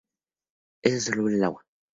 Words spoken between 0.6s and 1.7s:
Es soluble en agua.